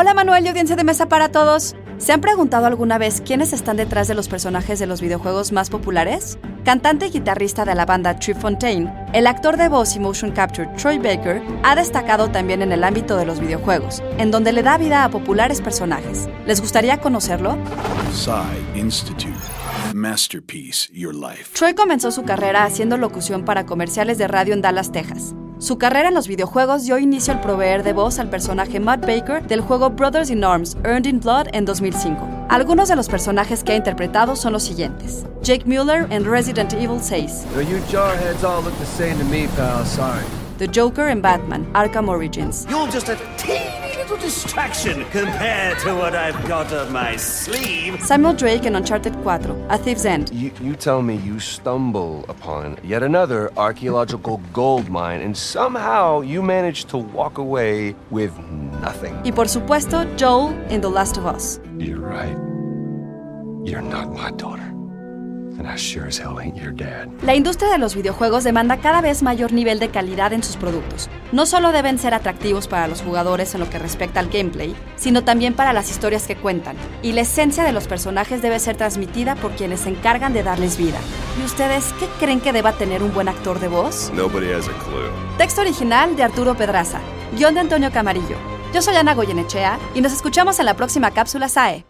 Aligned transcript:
Hola 0.00 0.14
Manuel 0.14 0.46
y 0.46 0.48
audiencia 0.48 0.76
de 0.76 0.82
mesa 0.82 1.10
para 1.10 1.28
todos. 1.28 1.76
¿Se 1.98 2.14
han 2.14 2.22
preguntado 2.22 2.64
alguna 2.64 2.96
vez 2.96 3.20
quiénes 3.20 3.52
están 3.52 3.76
detrás 3.76 4.08
de 4.08 4.14
los 4.14 4.28
personajes 4.28 4.78
de 4.78 4.86
los 4.86 5.02
videojuegos 5.02 5.52
más 5.52 5.68
populares? 5.68 6.38
Cantante 6.64 7.08
y 7.08 7.10
guitarrista 7.10 7.66
de 7.66 7.74
la 7.74 7.84
banda 7.84 8.18
Tree 8.18 8.32
Fontaine, 8.32 8.90
el 9.12 9.26
actor 9.26 9.58
de 9.58 9.68
voz 9.68 9.94
y 9.96 10.00
motion 10.00 10.30
capture 10.30 10.66
Troy 10.78 10.96
Baker 10.96 11.42
ha 11.64 11.74
destacado 11.74 12.30
también 12.30 12.62
en 12.62 12.72
el 12.72 12.82
ámbito 12.82 13.18
de 13.18 13.26
los 13.26 13.40
videojuegos, 13.40 14.02
en 14.16 14.30
donde 14.30 14.54
le 14.54 14.62
da 14.62 14.78
vida 14.78 15.04
a 15.04 15.10
populares 15.10 15.60
personajes. 15.60 16.30
¿Les 16.46 16.62
gustaría 16.62 16.98
conocerlo? 17.02 17.58
Institute. 18.74 19.36
Masterpiece, 19.92 20.88
Your 20.94 21.14
Life. 21.14 21.50
Troy 21.52 21.74
comenzó 21.74 22.10
su 22.10 22.22
carrera 22.22 22.64
haciendo 22.64 22.96
locución 22.96 23.44
para 23.44 23.66
comerciales 23.66 24.16
de 24.16 24.28
radio 24.28 24.54
en 24.54 24.62
Dallas, 24.62 24.92
Texas. 24.92 25.34
Su 25.60 25.76
carrera 25.76 26.08
en 26.08 26.14
los 26.14 26.26
videojuegos 26.26 26.84
dio 26.84 26.98
inicio 26.98 27.34
al 27.34 27.42
proveer 27.42 27.82
de 27.82 27.92
voz 27.92 28.18
al 28.18 28.30
personaje 28.30 28.80
Matt 28.80 29.02
Baker 29.02 29.46
del 29.46 29.60
juego 29.60 29.90
Brothers 29.90 30.30
in 30.30 30.42
Arms 30.42 30.74
Earned 30.84 31.04
in 31.04 31.20
Blood 31.20 31.48
en 31.52 31.66
2005. 31.66 32.46
Algunos 32.48 32.88
de 32.88 32.96
los 32.96 33.10
personajes 33.10 33.62
que 33.62 33.72
ha 33.72 33.76
interpretado 33.76 34.36
son 34.36 34.54
los 34.54 34.62
siguientes: 34.62 35.26
Jake 35.42 35.64
Mueller 35.66 36.06
en 36.10 36.24
Resident 36.24 36.72
Evil 36.72 36.98
6. 37.02 37.44
The 40.60 40.68
Joker 40.68 41.08
and 41.08 41.22
Batman 41.22 41.64
Arkham 41.72 42.06
Origins. 42.06 42.66
You're 42.68 42.86
just 42.86 43.08
a 43.08 43.16
teeny 43.38 43.96
little 43.96 44.18
distraction 44.18 45.06
compared 45.06 45.78
to 45.78 45.94
what 45.94 46.14
I've 46.14 46.36
got 46.46 46.70
up 46.70 46.90
my 46.90 47.16
sleeve. 47.16 47.98
Samuel 48.02 48.34
Drake 48.34 48.66
and 48.66 48.76
Uncharted 48.76 49.14
4, 49.22 49.40
A 49.70 49.78
Thief's 49.78 50.04
End. 50.04 50.30
You, 50.34 50.50
you 50.60 50.76
tell 50.76 51.00
me 51.00 51.16
you 51.16 51.40
stumble 51.40 52.26
upon 52.28 52.78
yet 52.84 53.02
another 53.02 53.50
archaeological 53.56 54.42
gold 54.52 54.90
mine 54.90 55.22
and 55.22 55.34
somehow 55.34 56.20
you 56.20 56.42
manage 56.42 56.84
to 56.92 56.98
walk 56.98 57.38
away 57.38 57.96
with 58.10 58.38
nothing. 58.82 59.18
Y 59.24 59.32
por 59.32 59.48
supuesto, 59.48 60.04
Joel 60.18 60.52
en 60.68 60.82
The 60.82 60.90
Last 60.90 61.16
of 61.16 61.24
Us. 61.24 61.58
You're 61.78 62.00
right. 62.00 62.36
You're 63.64 63.80
not 63.80 64.12
my 64.12 64.30
daughter. 64.32 64.79
La 67.22 67.34
industria 67.34 67.70
de 67.70 67.78
los 67.78 67.94
videojuegos 67.94 68.44
demanda 68.44 68.78
cada 68.78 69.00
vez 69.00 69.22
mayor 69.22 69.52
nivel 69.52 69.78
de 69.78 69.88
calidad 69.88 70.32
en 70.32 70.42
sus 70.42 70.56
productos. 70.56 71.08
No 71.32 71.46
solo 71.46 71.72
deben 71.72 71.98
ser 71.98 72.14
atractivos 72.14 72.68
para 72.68 72.88
los 72.88 73.02
jugadores 73.02 73.54
en 73.54 73.60
lo 73.60 73.70
que 73.70 73.78
respecta 73.78 74.20
al 74.20 74.28
gameplay, 74.28 74.74
sino 74.96 75.24
también 75.24 75.54
para 75.54 75.72
las 75.72 75.90
historias 75.90 76.26
que 76.26 76.36
cuentan. 76.36 76.76
Y 77.02 77.12
la 77.12 77.22
esencia 77.22 77.64
de 77.64 77.72
los 77.72 77.86
personajes 77.86 78.42
debe 78.42 78.58
ser 78.58 78.76
transmitida 78.76 79.36
por 79.36 79.52
quienes 79.52 79.80
se 79.80 79.90
encargan 79.90 80.32
de 80.32 80.42
darles 80.42 80.76
vida. 80.76 80.98
¿Y 81.40 81.44
ustedes 81.44 81.92
qué 81.98 82.06
creen 82.18 82.40
que 82.40 82.52
deba 82.52 82.72
tener 82.72 83.02
un 83.02 83.12
buen 83.12 83.28
actor 83.28 83.60
de 83.60 83.68
voz? 83.68 84.10
Texto 85.38 85.60
original 85.60 86.16
de 86.16 86.22
Arturo 86.22 86.54
Pedraza. 86.56 87.00
Guión 87.36 87.54
de 87.54 87.60
Antonio 87.60 87.90
Camarillo. 87.92 88.36
Yo 88.72 88.82
soy 88.82 88.96
Ana 88.96 89.14
Goyenechea 89.14 89.78
y 89.94 90.00
nos 90.00 90.12
escuchamos 90.12 90.58
en 90.58 90.66
la 90.66 90.74
próxima 90.74 91.10
cápsula 91.10 91.48
SAE. 91.48 91.89